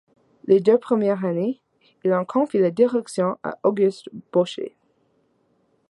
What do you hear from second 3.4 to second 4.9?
à Auguste Bocher.